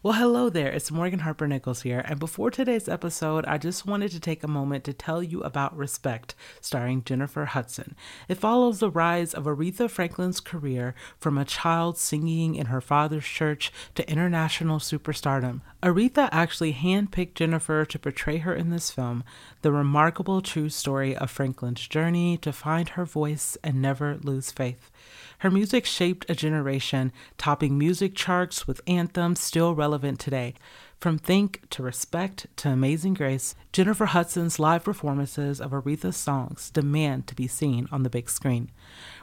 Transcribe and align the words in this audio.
Well, 0.00 0.14
hello 0.14 0.48
there. 0.48 0.70
It's 0.70 0.92
Morgan 0.92 1.18
Harper 1.18 1.48
Nichols 1.48 1.82
here. 1.82 2.04
And 2.06 2.20
before 2.20 2.52
today's 2.52 2.88
episode, 2.88 3.44
I 3.46 3.58
just 3.58 3.84
wanted 3.84 4.12
to 4.12 4.20
take 4.20 4.44
a 4.44 4.46
moment 4.46 4.84
to 4.84 4.92
tell 4.92 5.24
you 5.24 5.40
about 5.40 5.76
Respect, 5.76 6.36
starring 6.60 7.02
Jennifer 7.02 7.46
Hudson. 7.46 7.96
It 8.28 8.36
follows 8.36 8.78
the 8.78 8.92
rise 8.92 9.34
of 9.34 9.46
Aretha 9.46 9.90
Franklin's 9.90 10.38
career 10.38 10.94
from 11.18 11.36
a 11.36 11.44
child 11.44 11.98
singing 11.98 12.54
in 12.54 12.66
her 12.66 12.80
father's 12.80 13.24
church 13.24 13.72
to 13.96 14.08
international 14.08 14.78
superstardom. 14.78 15.62
Aretha 15.80 16.28
actually 16.32 16.72
handpicked 16.72 17.34
Jennifer 17.34 17.84
to 17.84 17.98
portray 18.00 18.38
her 18.38 18.52
in 18.52 18.70
this 18.70 18.90
film, 18.90 19.22
the 19.62 19.70
remarkable 19.70 20.42
true 20.42 20.68
story 20.68 21.14
of 21.14 21.30
Franklin's 21.30 21.86
journey 21.86 22.36
to 22.38 22.52
find 22.52 22.88
her 22.90 23.04
voice 23.04 23.56
and 23.62 23.80
never 23.80 24.18
lose 24.20 24.50
faith. 24.50 24.90
Her 25.38 25.52
music 25.52 25.86
shaped 25.86 26.28
a 26.28 26.34
generation, 26.34 27.12
topping 27.36 27.78
music 27.78 28.16
charts 28.16 28.66
with 28.66 28.80
anthems 28.88 29.38
still 29.38 29.76
relevant 29.76 30.18
today. 30.18 30.54
From 30.98 31.16
Think 31.16 31.60
to 31.70 31.84
Respect 31.84 32.48
to 32.56 32.70
Amazing 32.70 33.14
Grace, 33.14 33.54
Jennifer 33.72 34.06
Hudson's 34.06 34.58
live 34.58 34.82
performances 34.82 35.60
of 35.60 35.70
Aretha's 35.70 36.16
songs 36.16 36.70
demand 36.70 37.28
to 37.28 37.36
be 37.36 37.46
seen 37.46 37.86
on 37.92 38.02
the 38.02 38.10
big 38.10 38.28
screen. 38.28 38.72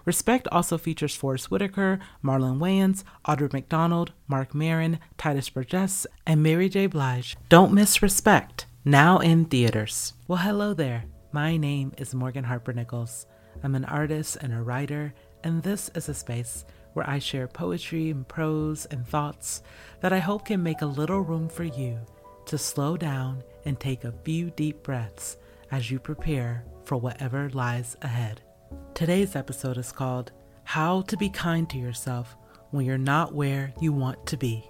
Respect 0.06 0.48
also 0.54 0.78
features 0.78 1.18
Forest 1.18 1.52
Whitaker, 1.52 2.00
Marlon 2.24 2.60
Wayans, 2.60 3.04
Audra 3.28 3.52
McDonald, 3.52 4.14
Marc 4.26 4.56
Maron, 4.56 5.00
Tituss 5.18 5.54
Burgess, 5.54 6.08
and 6.26 6.42
Mary 6.42 6.70
J. 6.70 6.88
Blige. 6.88 7.36
Don't 7.50 7.74
miss 7.74 8.02
Respect, 8.02 8.68
now 8.86 9.20
in 9.20 9.44
theaters. 9.44 10.14
Well, 10.30 10.40
hello 10.40 10.74
there. 10.74 11.04
My 11.34 11.58
name 11.58 11.92
is 11.98 12.16
Morgan 12.16 12.46
Harper 12.46 12.72
Nichols. 12.72 13.26
I'm 13.66 13.76
an 13.76 13.84
artist 13.84 14.38
and 14.40 14.54
a 14.54 14.62
writer 14.62 15.14
and 15.46 15.62
this 15.62 15.92
is 15.94 16.10
a 16.10 16.14
space 16.14 16.66
where 16.96 17.10
I 17.10 17.20
share 17.20 17.48
poetry 17.48 18.10
and 18.10 18.28
prose 18.28 18.86
and 18.86 19.06
thoughts 19.06 19.62
that 20.00 20.14
I 20.14 20.20
hope 20.20 20.46
can 20.46 20.64
make 20.64 20.82
a 20.82 20.86
little 20.86 21.20
room 21.20 21.50
for 21.50 21.66
you 21.66 22.00
to 22.46 22.58
slow 22.58 22.96
down 22.96 23.44
and 23.66 23.80
take 23.80 24.04
a 24.04 24.14
few 24.24 24.50
deep 24.52 24.82
breaths 24.82 25.38
as 25.72 25.92
you 25.92 26.00
prepare 26.00 26.64
for 26.86 26.96
whatever 26.96 27.50
lies 27.50 27.98
ahead. 28.02 28.42
Today's 28.94 29.36
episode 29.36 29.78
is 29.78 29.92
called 29.92 30.32
How 30.64 31.02
to 31.02 31.18
Be 31.18 31.30
Kind 31.30 31.70
to 31.72 31.78
Yourself 31.78 32.38
When 32.72 32.86
You're 32.86 32.98
Not 32.98 33.34
Where 33.34 33.74
You 33.82 33.92
Want 33.92 34.26
to 34.28 34.38
Be. 34.38 34.64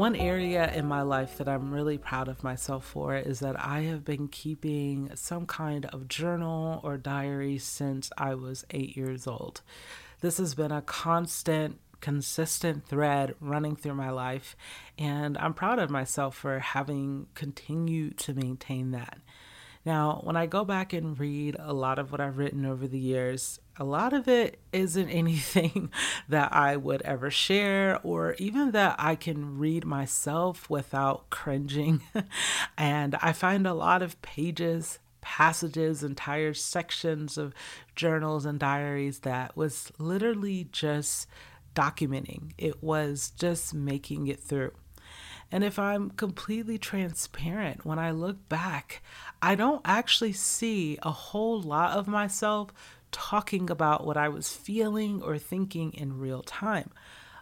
One 0.00 0.16
area 0.16 0.72
in 0.72 0.86
my 0.86 1.02
life 1.02 1.36
that 1.36 1.46
I'm 1.46 1.74
really 1.74 1.98
proud 1.98 2.28
of 2.28 2.42
myself 2.42 2.86
for 2.86 3.16
is 3.16 3.40
that 3.40 3.62
I 3.62 3.82
have 3.82 4.02
been 4.02 4.28
keeping 4.28 5.10
some 5.14 5.44
kind 5.44 5.84
of 5.84 6.08
journal 6.08 6.80
or 6.82 6.96
diary 6.96 7.58
since 7.58 8.10
I 8.16 8.34
was 8.34 8.64
eight 8.70 8.96
years 8.96 9.26
old. 9.26 9.60
This 10.22 10.38
has 10.38 10.54
been 10.54 10.72
a 10.72 10.80
constant 10.80 11.80
consistent 12.00 12.86
thread 12.86 13.34
running 13.40 13.76
through 13.76 13.92
my 13.92 14.08
life, 14.08 14.56
and 14.96 15.36
I'm 15.36 15.52
proud 15.52 15.78
of 15.78 15.90
myself 15.90 16.34
for 16.34 16.60
having 16.60 17.26
continued 17.34 18.16
to 18.20 18.32
maintain 18.32 18.92
that. 18.92 19.18
Now, 19.84 20.22
when 20.24 20.34
I 20.34 20.46
go 20.46 20.64
back 20.64 20.94
and 20.94 21.20
read 21.20 21.56
a 21.58 21.74
lot 21.74 21.98
of 21.98 22.10
what 22.10 22.22
I've 22.22 22.38
written 22.38 22.64
over 22.64 22.88
the 22.88 22.98
years, 22.98 23.60
a 23.80 23.84
lot 23.84 24.12
of 24.12 24.28
it 24.28 24.60
isn't 24.72 25.08
anything 25.08 25.90
that 26.28 26.52
I 26.52 26.76
would 26.76 27.02
ever 27.02 27.30
share 27.30 27.98
or 28.02 28.34
even 28.34 28.72
that 28.72 28.94
I 28.98 29.16
can 29.16 29.58
read 29.58 29.84
myself 29.84 30.68
without 30.68 31.30
cringing. 31.30 32.02
and 32.78 33.16
I 33.22 33.32
find 33.32 33.66
a 33.66 33.74
lot 33.74 34.02
of 34.02 34.20
pages, 34.20 34.98
passages, 35.22 36.04
entire 36.04 36.52
sections 36.52 37.38
of 37.38 37.54
journals 37.96 38.44
and 38.44 38.60
diaries 38.60 39.20
that 39.20 39.56
was 39.56 39.90
literally 39.98 40.68
just 40.70 41.26
documenting, 41.74 42.52
it 42.58 42.82
was 42.82 43.32
just 43.38 43.72
making 43.72 44.26
it 44.26 44.40
through. 44.40 44.72
And 45.52 45.64
if 45.64 45.78
I'm 45.78 46.10
completely 46.10 46.78
transparent, 46.78 47.84
when 47.84 47.98
I 47.98 48.12
look 48.12 48.48
back, 48.48 49.02
I 49.42 49.56
don't 49.56 49.82
actually 49.84 50.32
see 50.32 50.98
a 51.02 51.10
whole 51.10 51.60
lot 51.60 51.96
of 51.96 52.06
myself 52.06 52.72
talking 53.12 53.70
about 53.70 54.06
what 54.06 54.16
I 54.16 54.28
was 54.28 54.52
feeling 54.52 55.22
or 55.22 55.38
thinking 55.38 55.92
in 55.92 56.18
real 56.18 56.42
time. 56.42 56.90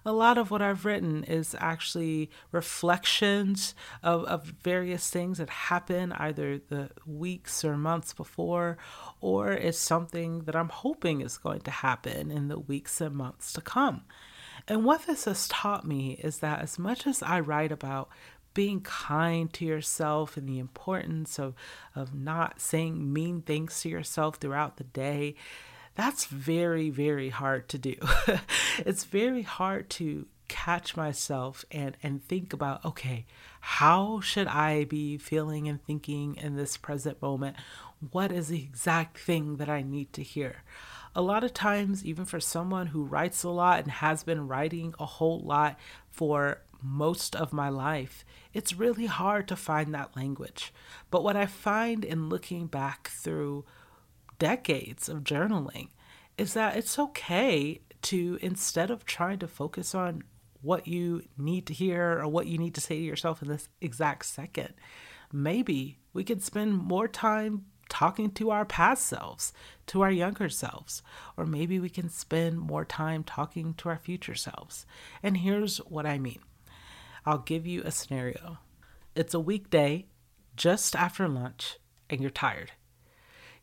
A 0.04 0.12
lot 0.12 0.38
of 0.38 0.50
what 0.50 0.62
I've 0.62 0.84
written 0.84 1.24
is 1.24 1.54
actually 1.58 2.30
reflections 2.52 3.74
of, 4.02 4.24
of 4.24 4.54
various 4.62 5.10
things 5.10 5.38
that 5.38 5.50
happen 5.50 6.12
either 6.12 6.58
the 6.58 6.90
weeks 7.04 7.64
or 7.64 7.76
months 7.76 8.14
before, 8.14 8.78
or 9.20 9.52
it's 9.52 9.78
something 9.78 10.44
that 10.44 10.56
I'm 10.56 10.70
hoping 10.70 11.20
is 11.20 11.36
going 11.36 11.60
to 11.62 11.70
happen 11.70 12.30
in 12.30 12.48
the 12.48 12.58
weeks 12.58 13.00
and 13.00 13.14
months 13.16 13.52
to 13.54 13.60
come. 13.60 14.02
And 14.66 14.84
what 14.84 15.06
this 15.06 15.24
has 15.24 15.48
taught 15.48 15.86
me 15.86 16.12
is 16.22 16.38
that 16.38 16.60
as 16.60 16.78
much 16.78 17.06
as 17.06 17.22
I 17.22 17.40
write 17.40 17.72
about 17.72 18.08
being 18.58 18.80
kind 18.80 19.52
to 19.52 19.64
yourself 19.64 20.36
and 20.36 20.48
the 20.48 20.58
importance 20.58 21.38
of, 21.38 21.54
of 21.94 22.12
not 22.12 22.60
saying 22.60 23.12
mean 23.12 23.40
things 23.40 23.80
to 23.80 23.88
yourself 23.88 24.34
throughout 24.34 24.78
the 24.78 24.82
day, 24.82 25.36
that's 25.94 26.24
very, 26.24 26.90
very 26.90 27.28
hard 27.28 27.68
to 27.68 27.78
do. 27.78 27.94
it's 28.78 29.04
very 29.04 29.42
hard 29.42 29.88
to 29.88 30.26
catch 30.48 30.96
myself 30.96 31.64
and 31.70 31.94
and 32.02 32.24
think 32.24 32.54
about 32.54 32.82
okay 32.82 33.26
how 33.60 34.18
should 34.18 34.46
i 34.46 34.82
be 34.84 35.18
feeling 35.18 35.68
and 35.68 35.84
thinking 35.84 36.34
in 36.36 36.56
this 36.56 36.78
present 36.78 37.20
moment 37.20 37.54
what 38.12 38.32
is 38.32 38.48
the 38.48 38.62
exact 38.62 39.18
thing 39.18 39.58
that 39.58 39.68
i 39.68 39.82
need 39.82 40.10
to 40.10 40.22
hear 40.22 40.62
a 41.14 41.22
lot 41.22 41.42
of 41.42 41.52
times, 41.52 42.04
even 42.04 42.24
for 42.24 42.38
someone 42.38 42.86
who 42.86 43.02
writes 43.02 43.42
a 43.42 43.48
lot 43.48 43.80
and 43.80 43.90
has 43.90 44.22
been 44.22 44.46
writing 44.46 44.94
a 45.00 45.06
whole 45.06 45.40
lot 45.40 45.76
for 46.10 46.60
most 46.82 47.34
of 47.34 47.52
my 47.52 47.68
life, 47.68 48.24
it's 48.52 48.74
really 48.74 49.06
hard 49.06 49.48
to 49.48 49.56
find 49.56 49.94
that 49.94 50.16
language. 50.16 50.72
But 51.10 51.24
what 51.24 51.36
I 51.36 51.46
find 51.46 52.04
in 52.04 52.28
looking 52.28 52.66
back 52.66 53.08
through 53.08 53.64
decades 54.38 55.08
of 55.08 55.24
journaling 55.24 55.88
is 56.36 56.54
that 56.54 56.76
it's 56.76 56.98
okay 56.98 57.80
to, 58.02 58.38
instead 58.40 58.90
of 58.90 59.04
trying 59.04 59.38
to 59.40 59.48
focus 59.48 59.94
on 59.94 60.22
what 60.62 60.86
you 60.86 61.22
need 61.36 61.66
to 61.66 61.74
hear 61.74 62.20
or 62.20 62.28
what 62.28 62.46
you 62.46 62.58
need 62.58 62.74
to 62.74 62.80
say 62.80 62.96
to 62.96 63.04
yourself 63.04 63.42
in 63.42 63.48
this 63.48 63.68
exact 63.80 64.26
second, 64.26 64.74
maybe 65.32 65.98
we 66.12 66.24
could 66.24 66.42
spend 66.42 66.74
more 66.74 67.08
time 67.08 67.66
talking 67.88 68.30
to 68.30 68.50
our 68.50 68.64
past 68.64 69.06
selves, 69.06 69.52
to 69.86 70.02
our 70.02 70.10
younger 70.10 70.48
selves, 70.48 71.02
or 71.36 71.46
maybe 71.46 71.80
we 71.80 71.88
can 71.88 72.08
spend 72.08 72.58
more 72.58 72.84
time 72.84 73.24
talking 73.24 73.74
to 73.74 73.88
our 73.88 73.98
future 73.98 74.34
selves. 74.34 74.84
And 75.22 75.38
here's 75.38 75.78
what 75.78 76.06
I 76.06 76.18
mean 76.18 76.40
I'll 77.24 77.38
give 77.38 77.66
you 77.66 77.82
a 77.84 77.90
scenario. 77.90 78.58
It's 79.14 79.34
a 79.34 79.40
weekday 79.40 80.06
just 80.56 80.96
after 80.96 81.28
lunch, 81.28 81.78
and 82.10 82.20
you're 82.20 82.30
tired. 82.30 82.72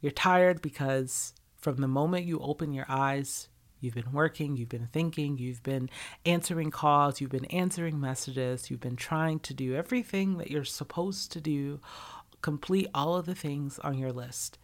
You're 0.01 0.11
tired 0.11 0.61
because 0.61 1.33
from 1.55 1.77
the 1.77 1.87
moment 1.87 2.25
you 2.25 2.39
open 2.39 2.73
your 2.73 2.85
eyes, 2.87 3.49
You've 3.81 3.93
been 3.93 4.13
working, 4.13 4.57
you've 4.57 4.69
been 4.69 4.87
thinking, 4.91 5.37
you've 5.37 5.61
been 5.61 5.91
answering 6.25 6.71
calls, 6.71 7.21
you've 7.21 7.29
been 7.29 7.45
answering 7.45 7.99
messages, 7.99 8.71
you've 8.71 8.79
been 8.79 8.95
trying 8.95 9.39
to 9.41 9.53
do 9.53 9.75
everything 9.75 10.37
that 10.37 10.49
you're 10.49 10.63
supposed 10.63 11.31
to 11.33 11.41
do 11.41 11.79
complete 12.41 12.87
all 12.93 13.15
of 13.15 13.25
the 13.25 13.35
things 13.35 13.79
on 13.79 13.97
your 13.97 14.11
list. 14.11 14.57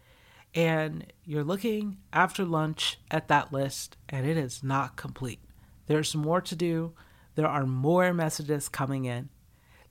And 0.54 1.12
you're 1.24 1.44
looking 1.44 1.98
after 2.12 2.44
lunch 2.44 2.98
at 3.10 3.28
that 3.28 3.52
list, 3.52 3.96
and 4.08 4.26
it 4.26 4.36
is 4.36 4.62
not 4.62 4.96
complete. 4.96 5.40
There's 5.86 6.14
more 6.14 6.40
to 6.40 6.54
do. 6.54 6.92
There 7.34 7.48
are 7.48 7.66
more 7.66 8.12
messages 8.12 8.68
coming 8.68 9.04
in. 9.04 9.28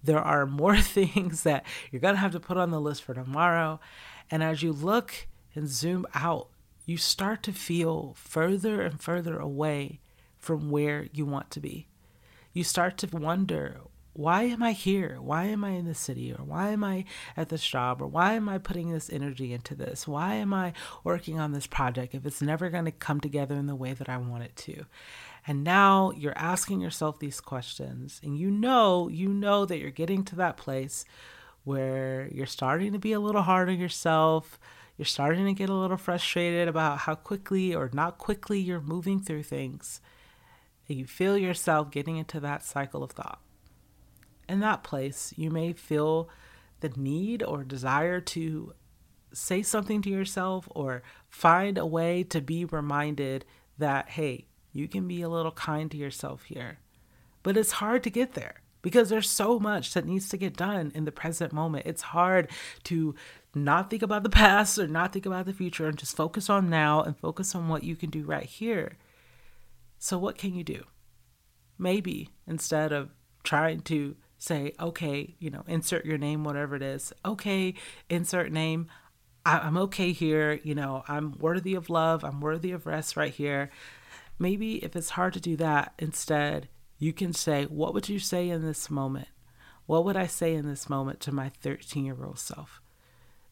There 0.04 0.20
are 0.20 0.46
more 0.46 0.78
things 0.82 1.44
that 1.44 1.66
you're 1.92 2.02
going 2.02 2.16
to 2.16 2.22
have 2.22 2.32
to 2.32 2.40
put 2.40 2.58
on 2.58 2.72
the 2.72 2.82
list 2.82 3.04
for 3.04 3.14
tomorrow. 3.14 3.80
And 4.30 4.44
as 4.44 4.64
you 4.64 4.72
look 4.72 5.28
and 5.56 5.68
zoom 5.68 6.06
out, 6.14 6.50
you 6.86 6.98
start 6.98 7.44
to 7.44 7.54
feel 7.54 8.14
further 8.18 8.82
and 8.82 9.00
further 9.00 9.38
away 9.38 10.00
from 10.38 10.72
where 10.72 11.08
you 11.14 11.26
want 11.26 11.52
to 11.52 11.60
be. 11.60 11.88
You 12.54 12.64
start 12.64 12.98
to 12.98 13.18
wonder 13.18 13.82
why 14.14 14.44
am 14.44 14.62
I 14.62 14.74
here? 14.74 15.20
Why 15.22 15.46
am 15.46 15.64
I 15.64 15.70
in 15.70 15.86
the 15.86 15.94
city? 15.94 16.34
Or 16.34 16.44
why 16.44 16.70
am 16.70 16.84
I 16.84 17.06
at 17.38 17.48
this 17.48 17.66
job? 17.66 18.02
Or 18.02 18.08
why 18.08 18.34
am 18.34 18.50
I 18.50 18.58
putting 18.58 18.92
this 18.92 19.10
energy 19.10 19.54
into 19.54 19.74
this? 19.74 20.06
Why 20.06 20.36
am 20.36 20.54
I 20.54 20.74
working 21.06 21.40
on 21.40 21.54
this 21.54 21.66
project 21.66 22.14
if 22.14 22.26
it's 22.26 22.42
never 22.42 22.70
going 22.70 22.86
to 22.86 22.92
come 22.92 23.22
together 23.22 23.56
in 23.56 23.68
the 23.68 23.76
way 23.76 23.94
that 23.94 24.10
I 24.10 24.18
want 24.18 24.44
it 24.44 24.56
to? 24.58 24.86
And 25.48 25.64
now 25.64 26.12
you're 26.12 26.38
asking 26.38 26.82
yourself 26.82 27.20
these 27.20 27.42
questions, 27.42 28.22
and 28.24 28.38
you 28.38 28.52
know, 28.52 29.08
you 29.08 29.30
know 29.30 29.66
that 29.66 29.80
you're 29.80 29.90
getting 29.90 30.24
to 30.26 30.36
that 30.36 30.58
place 30.58 31.04
where 31.64 32.30
you're 32.32 32.46
starting 32.46 32.94
to 32.94 33.00
be 33.00 33.12
a 33.14 33.20
little 33.20 33.42
hard 33.42 33.70
on 33.70 33.80
yourself. 33.80 34.60
You're 34.98 35.06
starting 35.06 35.46
to 35.46 35.54
get 35.54 35.70
a 35.70 35.74
little 35.74 35.98
frustrated 35.98 36.68
about 36.68 37.00
how 37.00 37.16
quickly 37.16 37.74
or 37.74 37.90
not 37.92 38.20
quickly 38.20 38.60
you're 38.60 38.82
moving 38.82 39.20
through 39.20 39.44
things. 39.44 40.00
And 40.88 40.98
you 40.98 41.06
feel 41.06 41.38
yourself 41.38 41.90
getting 41.90 42.18
into 42.18 42.40
that 42.40 42.64
cycle 42.64 43.04
of 43.04 43.12
thought 43.12 43.40
in 44.52 44.60
that 44.60 44.84
place, 44.84 45.34
you 45.38 45.50
may 45.50 45.72
feel 45.72 46.30
the 46.82 46.90
need 46.98 47.42
or 47.42 47.64
desire 47.64 48.20
to 48.20 48.74
say 49.34 49.64
something 49.64 50.02
to 50.02 50.10
yourself 50.10 50.68
or 50.72 51.04
find 51.30 51.78
a 51.78 51.86
way 51.86 52.22
to 52.24 52.42
be 52.42 52.66
reminded 52.66 53.46
that, 53.78 54.10
hey, 54.10 54.46
you 54.74 54.88
can 54.88 55.08
be 55.08 55.22
a 55.22 55.30
little 55.30 55.52
kind 55.52 55.90
to 55.92 55.98
yourself 55.98 56.44
here. 56.44 56.80
But 57.44 57.58
it's 57.58 57.74
hard 57.74 58.04
to 58.04 58.10
get 58.10 58.34
there 58.34 58.62
because 58.82 59.10
there's 59.10 59.30
so 59.30 59.60
much 59.60 59.94
that 59.94 60.06
needs 60.06 60.30
to 60.30 60.38
get 60.38 60.56
done 60.56 60.92
in 60.94 61.06
the 61.06 61.12
present 61.12 61.54
moment. 61.54 61.86
It's 61.86 62.02
hard 62.02 62.50
to 62.86 63.16
not 63.54 63.90
think 63.90 64.02
about 64.02 64.24
the 64.24 64.30
past 64.30 64.78
or 64.78 64.88
not 64.88 65.14
think 65.14 65.26
about 65.26 65.46
the 65.46 65.54
future 65.54 65.88
and 65.88 65.98
just 65.98 66.16
focus 66.16 66.50
on 66.50 66.70
now 66.70 67.02
and 67.02 67.18
focus 67.18 67.54
on 67.56 67.68
what 67.68 67.84
you 67.84 67.96
can 67.96 68.10
do 68.10 68.24
right 68.24 68.46
here. 68.46 68.98
So, 70.00 70.18
what 70.18 70.38
can 70.38 70.54
you 70.54 70.64
do? 70.64 70.86
Maybe 71.78 72.30
instead 72.48 72.92
of 72.92 73.10
trying 73.44 73.82
to 73.82 74.16
say, 74.38 74.74
okay, 74.80 75.36
you 75.40 75.50
know, 75.50 75.64
insert 75.68 76.06
your 76.06 76.18
name, 76.18 76.44
whatever 76.44 76.76
it 76.76 76.82
is, 76.82 77.14
okay, 77.24 77.76
insert 78.10 78.52
name. 78.52 78.88
I- 79.46 79.68
am 79.68 79.78
okay 79.78 80.12
here. 80.12 80.60
You 80.64 80.76
know, 80.76 81.04
I'm 81.08 81.38
worthy 81.40 81.76
of 81.76 81.90
love. 81.90 82.24
I'm 82.24 82.42
worthy 82.42 82.72
of 82.72 82.86
rest 82.86 83.18
right 83.18 83.34
here. 83.34 83.70
Maybe 84.42 84.84
if 84.84 84.96
it's 84.96 85.12
hard 85.12 85.34
to 85.34 85.40
do 85.40 85.56
that, 85.58 85.94
instead, 86.00 86.68
you 86.98 87.14
can 87.14 87.32
say, 87.32 87.66
What 87.66 87.94
would 87.94 88.10
you 88.10 88.18
say 88.18 88.50
in 88.50 88.64
this 88.64 88.90
moment? 88.90 89.28
What 89.86 90.04
would 90.04 90.18
I 90.18 90.26
say 90.26 90.56
in 90.56 90.68
this 90.68 90.90
moment 90.90 91.20
to 91.20 91.32
my 91.32 91.50
13 91.50 92.06
year 92.06 92.18
old 92.26 92.40
self? 92.40 92.82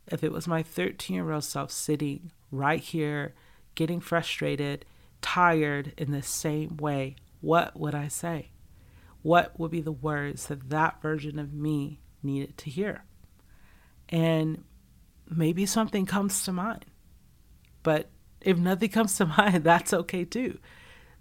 If 0.08 0.24
it 0.24 0.32
was 0.32 0.48
my 0.48 0.64
13 0.64 1.16
year 1.16 1.32
old 1.32 1.44
self 1.44 1.70
sitting 1.70 2.32
right 2.50 2.80
here, 2.80 3.36
getting 3.76 4.00
frustrated, 4.00 4.84
tired 5.22 5.94
in 5.96 6.12
the 6.12 6.24
same 6.24 6.76
way, 6.78 7.18
what 7.40 7.80
would 7.80 7.94
I 7.94 8.08
say? 8.08 8.50
What 9.22 9.60
would 9.60 9.70
be 9.70 9.82
the 9.82 9.92
words 9.92 10.48
that 10.48 10.72
that 10.72 11.04
version 11.04 11.38
of 11.38 11.54
me 11.54 12.02
needed 12.24 12.58
to 12.58 12.72
hear? 12.72 13.04
And 14.10 14.64
maybe 15.30 15.68
something 15.68 16.08
comes 16.08 16.42
to 16.46 16.52
mind. 16.52 16.88
But 17.84 18.10
if 18.42 18.58
nothing 18.58 18.90
comes 18.90 19.18
to 19.18 19.26
mind, 19.38 19.64
that's 19.64 19.94
okay 19.94 20.26
too 20.26 20.60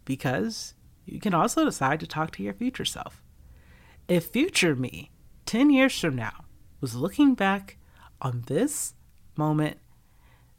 because 0.08 0.72
you 1.04 1.20
can 1.20 1.34
also 1.34 1.66
decide 1.66 2.00
to 2.00 2.06
talk 2.06 2.30
to 2.30 2.42
your 2.42 2.54
future 2.54 2.86
self. 2.86 3.22
If 4.08 4.28
future 4.28 4.74
me, 4.74 5.10
10 5.44 5.68
years 5.68 6.00
from 6.00 6.16
now, 6.16 6.46
was 6.80 6.94
looking 6.94 7.34
back 7.34 7.76
on 8.22 8.44
this 8.46 8.94
moment, 9.36 9.76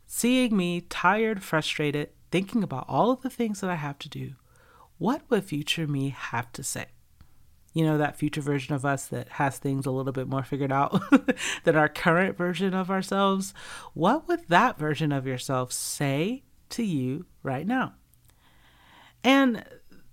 seeing 0.05 0.55
me 0.55 0.81
tired, 0.81 1.41
frustrated, 1.41 2.09
thinking 2.29 2.61
about 2.61 2.85
all 2.87 3.09
of 3.09 3.23
the 3.23 3.29
things 3.29 3.59
that 3.61 3.71
I 3.71 3.75
have 3.75 3.97
to 3.99 4.09
do, 4.09 4.35
what 4.99 5.23
would 5.29 5.45
future 5.45 5.87
me 5.87 6.09
have 6.09 6.51
to 6.51 6.61
say? 6.61 6.85
You 7.73 7.85
know, 7.85 7.97
that 7.97 8.17
future 8.17 8.41
version 8.41 8.75
of 8.75 8.85
us 8.85 9.07
that 9.07 9.29
has 9.29 9.57
things 9.57 9.87
a 9.87 9.91
little 9.91 10.13
bit 10.13 10.27
more 10.27 10.43
figured 10.43 10.71
out 10.71 11.01
than 11.63 11.75
our 11.75 11.89
current 11.89 12.37
version 12.37 12.75
of 12.75 12.91
ourselves. 12.91 13.51
What 13.95 14.27
would 14.27 14.47
that 14.49 14.77
version 14.77 15.11
of 15.11 15.25
yourself 15.25 15.71
say 15.73 16.43
to 16.71 16.83
you 16.83 17.25
right 17.43 17.65
now? 17.65 17.93
And 19.23 19.63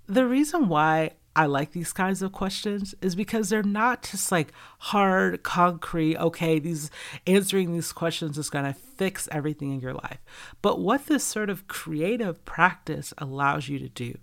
the 0.06 0.26
reason 0.26 0.68
why 0.68 1.12
I 1.36 1.44
like 1.44 1.72
these 1.72 1.92
kinds 1.92 2.22
of 2.22 2.32
questions 2.32 2.94
is 3.02 3.14
because 3.14 3.50
they're 3.50 3.62
not 3.62 4.02
just 4.02 4.32
like 4.32 4.52
hard, 4.78 5.42
concrete, 5.42 6.16
okay, 6.16 6.58
these 6.58 6.90
answering 7.26 7.74
these 7.74 7.92
questions 7.92 8.38
is 8.38 8.48
going 8.48 8.64
to 8.64 8.72
fix 8.72 9.28
everything 9.30 9.70
in 9.70 9.80
your 9.80 9.92
life. 9.92 10.24
But 10.62 10.80
what 10.80 11.06
this 11.06 11.24
sort 11.24 11.50
of 11.50 11.68
creative 11.68 12.42
practice 12.46 13.12
allows 13.18 13.68
you 13.68 13.78
to 13.78 13.90
do 13.90 14.16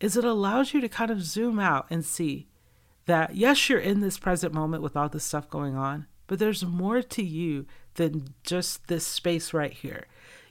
is 0.00 0.16
it 0.16 0.24
allows 0.24 0.72
you 0.72 0.80
to 0.80 0.88
kind 0.88 1.10
of 1.10 1.22
zoom 1.22 1.58
out 1.58 1.86
and 1.90 2.04
see 2.04 2.48
that 3.04 3.36
yes, 3.36 3.68
you're 3.68 3.78
in 3.78 4.00
this 4.00 4.18
present 4.18 4.54
moment 4.54 4.82
with 4.82 4.96
all 4.96 5.10
this 5.10 5.24
stuff 5.24 5.50
going 5.50 5.76
on, 5.76 6.06
but 6.26 6.38
there's 6.38 6.64
more 6.64 7.02
to 7.02 7.22
you 7.22 7.66
than 7.96 8.28
just 8.42 8.88
this 8.88 9.06
space 9.06 9.52
right 9.52 9.72
here. 9.72 10.06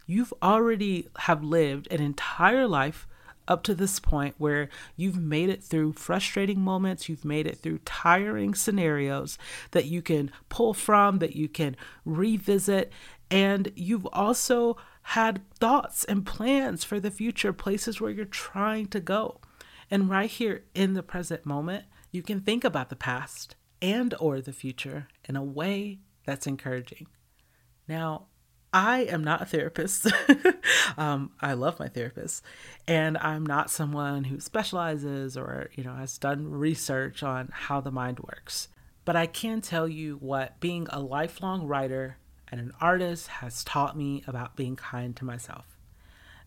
You've 0.05 0.33
already 0.41 1.07
have 1.19 1.43
lived 1.43 1.87
an 1.91 2.01
entire 2.01 2.67
life 2.67 3.07
up 3.47 3.63
to 3.63 3.75
this 3.75 3.99
point 3.99 4.35
where 4.37 4.69
you've 4.95 5.17
made 5.17 5.49
it 5.49 5.63
through 5.63 5.93
frustrating 5.93 6.59
moments, 6.59 7.07
you've 7.07 7.25
made 7.25 7.47
it 7.47 7.59
through 7.59 7.79
tiring 7.79 8.55
scenarios 8.55 9.37
that 9.71 9.85
you 9.85 10.01
can 10.01 10.31
pull 10.49 10.73
from, 10.73 11.19
that 11.19 11.35
you 11.35 11.47
can 11.47 11.75
revisit, 12.05 12.91
and 13.29 13.71
you've 13.75 14.07
also 14.07 14.77
had 15.09 15.41
thoughts 15.59 16.03
and 16.05 16.25
plans 16.25 16.83
for 16.83 16.99
the 16.99 17.11
future, 17.11 17.53
places 17.53 18.01
where 18.01 18.11
you're 18.11 18.25
trying 18.25 18.87
to 18.87 18.99
go. 18.99 19.39
And 19.91 20.09
right 20.09 20.29
here 20.29 20.63
in 20.73 20.93
the 20.93 21.03
present 21.03 21.45
moment, 21.45 21.85
you 22.11 22.23
can 22.23 22.41
think 22.41 22.63
about 22.63 22.89
the 22.89 22.95
past 22.95 23.55
and 23.81 24.15
or 24.19 24.41
the 24.41 24.53
future 24.53 25.07
in 25.25 25.35
a 25.35 25.43
way 25.43 25.99
that's 26.25 26.47
encouraging. 26.47 27.07
Now, 27.87 28.27
I 28.75 29.03
am 29.03 29.23
not 29.23 29.41
a 29.41 29.45
therapist. 29.45 30.05
um, 30.97 31.31
I 31.39 31.53
love 31.53 31.79
my 31.79 31.87
therapist, 31.87 32.43
and 32.85 33.17
I'm 33.17 33.45
not 33.45 33.69
someone 33.69 34.25
who 34.25 34.41
specializes 34.41 35.37
or 35.37 35.69
you 35.75 35.83
know 35.85 35.93
has 35.93 36.17
done 36.17 36.51
research 36.51 37.23
on 37.23 37.47
how 37.53 37.79
the 37.79 37.89
mind 37.89 38.19
works. 38.19 38.67
But 39.05 39.15
I 39.15 39.27
can 39.27 39.61
tell 39.61 39.87
you 39.87 40.17
what 40.17 40.59
being 40.59 40.87
a 40.89 40.99
lifelong 40.99 41.65
writer 41.65 42.17
and 42.49 42.59
an 42.59 42.73
artist 42.81 43.27
has 43.27 43.63
taught 43.63 43.97
me 43.97 44.25
about 44.27 44.57
being 44.57 44.75
kind 44.75 45.15
to 45.15 45.25
myself, 45.25 45.79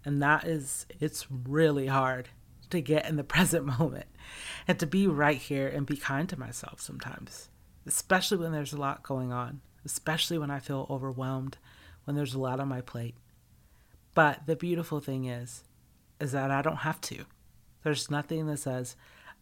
and 0.04 0.20
that 0.22 0.44
is 0.44 0.84
it's 1.00 1.26
really 1.30 1.86
hard 1.86 2.28
to 2.68 2.82
get 2.82 3.08
in 3.08 3.16
the 3.16 3.24
present 3.36 3.64
moment 3.64 4.06
and 4.66 4.78
to 4.80 4.86
be 4.86 5.06
right 5.06 5.38
here 5.38 5.66
and 5.66 5.86
be 5.86 5.96
kind 5.96 6.28
to 6.28 6.38
myself 6.38 6.78
sometimes, 6.78 7.48
especially 7.86 8.36
when 8.36 8.52
there's 8.52 8.74
a 8.74 8.80
lot 8.80 9.02
going 9.02 9.32
on, 9.32 9.62
especially 9.86 10.36
when 10.36 10.50
I 10.50 10.58
feel 10.58 10.86
overwhelmed 10.90 11.56
when 12.08 12.16
there's 12.16 12.32
a 12.32 12.40
lot 12.40 12.58
on 12.58 12.68
my 12.68 12.80
plate. 12.80 13.14
But 14.14 14.46
the 14.46 14.56
beautiful 14.56 14.98
thing 14.98 15.26
is, 15.26 15.62
is 16.18 16.32
that 16.32 16.50
I 16.50 16.62
don't 16.62 16.76
have 16.76 17.02
to. 17.02 17.26
There's 17.84 18.10
nothing 18.10 18.46
that 18.46 18.60
says, 18.60 18.96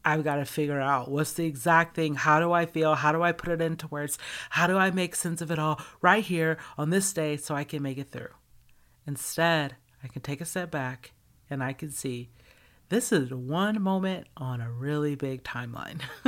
I've 0.04 0.24
got 0.24 0.36
to 0.36 0.44
figure 0.44 0.80
out 0.80 1.08
what's 1.08 1.34
the 1.34 1.46
exact 1.46 1.94
thing. 1.94 2.16
How 2.16 2.40
do 2.40 2.50
I 2.50 2.66
feel? 2.66 2.96
How 2.96 3.12
do 3.12 3.22
I 3.22 3.30
put 3.30 3.52
it 3.52 3.62
into 3.62 3.86
words? 3.86 4.18
How 4.50 4.66
do 4.66 4.76
I 4.76 4.90
make 4.90 5.14
sense 5.14 5.40
of 5.40 5.52
it 5.52 5.60
all 5.60 5.80
right 6.02 6.24
here 6.24 6.58
on 6.76 6.90
this 6.90 7.12
day 7.12 7.36
so 7.36 7.54
I 7.54 7.62
can 7.62 7.84
make 7.84 7.98
it 7.98 8.10
through? 8.10 8.34
Instead, 9.06 9.76
I 10.02 10.08
can 10.08 10.22
take 10.22 10.40
a 10.40 10.44
step 10.44 10.72
back 10.72 11.12
and 11.48 11.62
I 11.62 11.72
can 11.72 11.92
see 11.92 12.30
this 12.88 13.12
is 13.12 13.32
one 13.32 13.80
moment 13.80 14.26
on 14.36 14.60
a 14.60 14.72
really 14.72 15.14
big 15.14 15.44
timeline. 15.44 16.00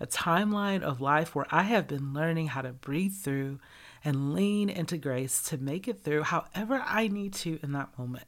a 0.00 0.06
timeline 0.06 0.80
of 0.80 1.02
life 1.02 1.34
where 1.34 1.46
I 1.50 1.64
have 1.64 1.86
been 1.86 2.14
learning 2.14 2.46
how 2.48 2.62
to 2.62 2.72
breathe 2.72 3.12
through 3.12 3.58
and 4.04 4.34
lean 4.34 4.68
into 4.68 4.96
grace 4.96 5.42
to 5.44 5.58
make 5.58 5.88
it 5.88 6.02
through 6.02 6.22
however 6.22 6.82
I 6.84 7.08
need 7.08 7.34
to 7.34 7.58
in 7.62 7.72
that 7.72 7.98
moment. 7.98 8.26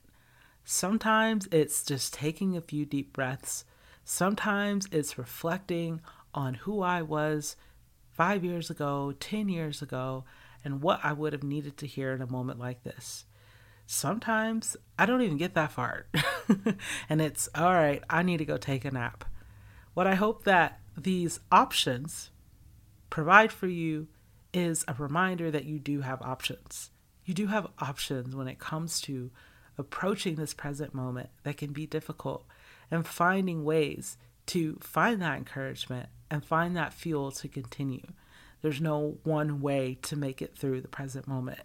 Sometimes 0.64 1.48
it's 1.50 1.84
just 1.84 2.14
taking 2.14 2.56
a 2.56 2.60
few 2.60 2.84
deep 2.84 3.12
breaths. 3.12 3.64
Sometimes 4.04 4.86
it's 4.92 5.18
reflecting 5.18 6.00
on 6.34 6.54
who 6.54 6.82
I 6.82 7.02
was 7.02 7.56
five 8.10 8.44
years 8.44 8.70
ago, 8.70 9.14
10 9.18 9.48
years 9.48 9.82
ago, 9.82 10.24
and 10.64 10.82
what 10.82 11.00
I 11.02 11.12
would 11.12 11.32
have 11.32 11.42
needed 11.42 11.76
to 11.78 11.86
hear 11.86 12.12
in 12.12 12.20
a 12.20 12.26
moment 12.26 12.58
like 12.58 12.82
this. 12.82 13.24
Sometimes 13.86 14.76
I 14.98 15.06
don't 15.06 15.22
even 15.22 15.38
get 15.38 15.54
that 15.54 15.72
far. 15.72 16.06
and 17.08 17.20
it's 17.20 17.48
all 17.54 17.74
right, 17.74 18.02
I 18.08 18.22
need 18.22 18.36
to 18.36 18.44
go 18.44 18.56
take 18.56 18.84
a 18.84 18.90
nap. 18.90 19.24
What 19.94 20.06
I 20.06 20.14
hope 20.14 20.44
that 20.44 20.78
these 20.96 21.40
options 21.50 22.30
provide 23.08 23.50
for 23.50 23.66
you 23.66 24.06
is 24.52 24.84
a 24.88 24.94
reminder 24.94 25.50
that 25.50 25.64
you 25.64 25.78
do 25.78 26.00
have 26.00 26.22
options. 26.22 26.90
You 27.24 27.34
do 27.34 27.46
have 27.46 27.68
options 27.78 28.34
when 28.34 28.48
it 28.48 28.58
comes 28.58 29.00
to 29.02 29.30
approaching 29.78 30.34
this 30.34 30.54
present 30.54 30.94
moment 30.94 31.30
that 31.44 31.56
can 31.56 31.72
be 31.72 31.86
difficult 31.86 32.44
and 32.90 33.06
finding 33.06 33.64
ways 33.64 34.16
to 34.46 34.78
find 34.80 35.22
that 35.22 35.38
encouragement 35.38 36.08
and 36.30 36.44
find 36.44 36.76
that 36.76 36.92
fuel 36.92 37.30
to 37.32 37.48
continue. 37.48 38.06
There's 38.62 38.80
no 38.80 39.18
one 39.22 39.60
way 39.60 39.98
to 40.02 40.16
make 40.16 40.42
it 40.42 40.56
through 40.56 40.80
the 40.80 40.88
present 40.88 41.26
moment. 41.26 41.60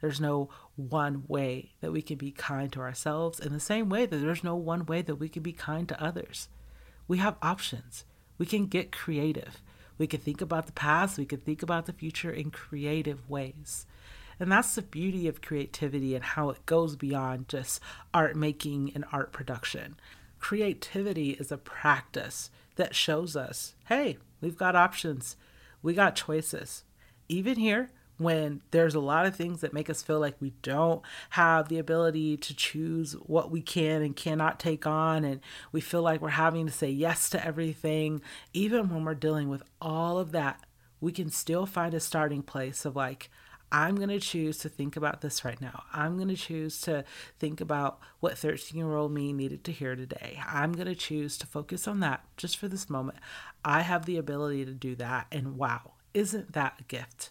There's 0.00 0.20
no 0.20 0.50
one 0.76 1.24
way 1.28 1.72
that 1.80 1.92
we 1.92 2.02
can 2.02 2.18
be 2.18 2.30
kind 2.30 2.70
to 2.72 2.80
ourselves 2.80 3.40
in 3.40 3.52
the 3.52 3.60
same 3.60 3.88
way 3.88 4.04
that 4.04 4.16
there's 4.16 4.44
no 4.44 4.56
one 4.56 4.84
way 4.84 5.00
that 5.02 5.16
we 5.16 5.28
can 5.28 5.42
be 5.42 5.52
kind 5.52 5.88
to 5.88 6.02
others. 6.02 6.48
We 7.08 7.18
have 7.18 7.36
options. 7.40 8.04
We 8.36 8.46
can 8.46 8.66
get 8.66 8.92
creative. 8.92 9.62
We 9.98 10.06
can 10.06 10.20
think 10.20 10.40
about 10.40 10.66
the 10.66 10.72
past, 10.72 11.18
we 11.18 11.26
can 11.26 11.40
think 11.40 11.62
about 11.62 11.86
the 11.86 11.92
future 11.92 12.30
in 12.30 12.50
creative 12.50 13.28
ways. 13.28 13.86
And 14.40 14.50
that's 14.50 14.74
the 14.74 14.82
beauty 14.82 15.28
of 15.28 15.42
creativity 15.42 16.14
and 16.14 16.24
how 16.24 16.50
it 16.50 16.66
goes 16.66 16.96
beyond 16.96 17.48
just 17.48 17.80
art 18.12 18.34
making 18.36 18.92
and 18.94 19.04
art 19.12 19.32
production. 19.32 19.96
Creativity 20.40 21.30
is 21.30 21.52
a 21.52 21.56
practice 21.56 22.50
that 22.76 22.94
shows 22.94 23.36
us 23.36 23.74
hey, 23.86 24.18
we've 24.40 24.58
got 24.58 24.74
options, 24.74 25.36
we 25.82 25.94
got 25.94 26.16
choices. 26.16 26.84
Even 27.28 27.56
here, 27.56 27.90
when 28.18 28.60
there's 28.70 28.94
a 28.94 29.00
lot 29.00 29.26
of 29.26 29.34
things 29.34 29.60
that 29.60 29.72
make 29.72 29.90
us 29.90 30.02
feel 30.02 30.20
like 30.20 30.40
we 30.40 30.52
don't 30.62 31.02
have 31.30 31.68
the 31.68 31.78
ability 31.78 32.36
to 32.36 32.54
choose 32.54 33.12
what 33.14 33.50
we 33.50 33.60
can 33.60 34.02
and 34.02 34.14
cannot 34.16 34.60
take 34.60 34.86
on, 34.86 35.24
and 35.24 35.40
we 35.72 35.80
feel 35.80 36.02
like 36.02 36.20
we're 36.20 36.28
having 36.30 36.66
to 36.66 36.72
say 36.72 36.90
yes 36.90 37.28
to 37.30 37.44
everything, 37.44 38.20
even 38.52 38.88
when 38.88 39.04
we're 39.04 39.14
dealing 39.14 39.48
with 39.48 39.62
all 39.80 40.18
of 40.18 40.32
that, 40.32 40.64
we 41.00 41.12
can 41.12 41.30
still 41.30 41.66
find 41.66 41.92
a 41.92 42.00
starting 42.00 42.42
place 42.42 42.84
of 42.84 42.96
like, 42.96 43.30
I'm 43.72 43.96
going 43.96 44.08
to 44.10 44.20
choose 44.20 44.58
to 44.58 44.68
think 44.68 44.96
about 44.96 45.20
this 45.20 45.44
right 45.44 45.60
now. 45.60 45.82
I'm 45.92 46.16
going 46.16 46.28
to 46.28 46.36
choose 46.36 46.80
to 46.82 47.04
think 47.40 47.60
about 47.60 47.98
what 48.20 48.38
13 48.38 48.78
year 48.78 48.94
old 48.94 49.10
me 49.10 49.32
needed 49.32 49.64
to 49.64 49.72
hear 49.72 49.96
today. 49.96 50.40
I'm 50.46 50.72
going 50.72 50.86
to 50.86 50.94
choose 50.94 51.36
to 51.38 51.46
focus 51.46 51.88
on 51.88 51.98
that 52.00 52.22
just 52.36 52.56
for 52.56 52.68
this 52.68 52.88
moment. 52.88 53.18
I 53.64 53.80
have 53.80 54.06
the 54.06 54.16
ability 54.16 54.64
to 54.64 54.72
do 54.72 54.94
that. 54.96 55.26
And 55.32 55.56
wow, 55.56 55.94
isn't 56.12 56.52
that 56.52 56.74
a 56.78 56.84
gift? 56.84 57.30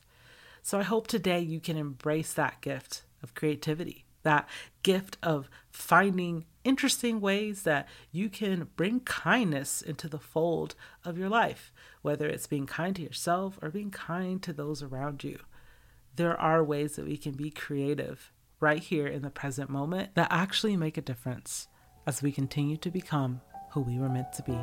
So 0.66 0.80
I 0.80 0.84
hope 0.84 1.08
today 1.08 1.42
you 1.42 1.60
can 1.60 1.76
embrace 1.76 2.32
that 2.34 2.62
gift 2.62 3.04
of 3.22 3.36
creativity, 3.36 4.06
that 4.24 4.48
gift 4.82 5.18
of 5.22 5.50
finding 5.70 6.46
interesting 6.64 7.20
ways 7.20 7.64
that 7.64 7.86
you 8.14 8.30
can 8.30 8.70
bring 8.78 9.02
kindness 9.02 9.82
into 9.82 10.08
the 10.08 10.20
fold 10.20 10.76
of 11.04 11.18
your 11.18 11.28
life, 11.28 11.74
whether 12.02 12.28
it's 12.30 12.48
being 12.48 12.66
kind 12.66 12.96
to 12.96 13.02
yourself 13.02 13.60
or 13.62 13.70
being 13.70 13.92
kind 13.92 14.42
to 14.42 14.54
those 14.54 14.82
around 14.82 15.22
you. 15.22 15.38
There 16.16 16.40
are 16.40 16.64
ways 16.64 16.96
that 16.96 17.06
we 17.06 17.18
can 17.18 17.34
be 17.34 17.50
creative 17.50 18.32
right 18.62 18.82
here 18.82 19.08
in 19.08 19.22
the 19.22 19.30
present 19.30 19.70
moment 19.70 20.16
that 20.16 20.32
actually 20.32 20.78
make 20.78 20.98
a 20.98 21.02
difference 21.02 21.68
as 22.08 22.22
we 22.22 22.32
continue 22.32 22.78
to 22.78 22.90
become 22.90 23.42
who 23.72 23.82
we 23.82 24.00
were 24.00 24.08
meant 24.08 24.32
to 24.32 24.44
be. 24.44 24.58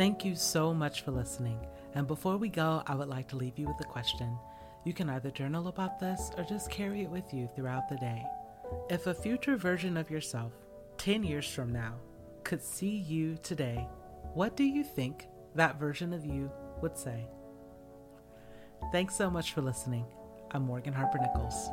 Thank 0.00 0.24
you 0.24 0.34
so 0.34 0.72
much 0.72 1.02
for 1.02 1.10
listening. 1.10 1.58
And 1.94 2.06
before 2.06 2.38
we 2.38 2.48
go, 2.48 2.82
I 2.86 2.94
would 2.94 3.10
like 3.10 3.28
to 3.28 3.36
leave 3.36 3.58
you 3.58 3.66
with 3.66 3.82
a 3.82 3.84
question. 3.84 4.34
You 4.86 4.94
can 4.94 5.10
either 5.10 5.30
journal 5.30 5.68
about 5.68 6.00
this 6.00 6.30
or 6.38 6.42
just 6.42 6.70
carry 6.70 7.02
it 7.02 7.10
with 7.10 7.34
you 7.34 7.50
throughout 7.54 7.86
the 7.90 7.96
day. 7.96 8.24
If 8.88 9.06
a 9.06 9.12
future 9.12 9.58
version 9.58 9.98
of 9.98 10.10
yourself, 10.10 10.54
10 10.96 11.22
years 11.22 11.46
from 11.46 11.70
now, 11.70 11.96
could 12.44 12.62
see 12.62 12.96
you 12.96 13.36
today, 13.42 13.86
what 14.32 14.56
do 14.56 14.64
you 14.64 14.84
think 14.84 15.28
that 15.54 15.78
version 15.78 16.14
of 16.14 16.24
you 16.24 16.50
would 16.80 16.96
say? 16.96 17.26
Thanks 18.92 19.14
so 19.14 19.28
much 19.28 19.52
for 19.52 19.60
listening. 19.60 20.06
I'm 20.52 20.62
Morgan 20.62 20.94
Harper 20.94 21.18
Nichols. 21.18 21.68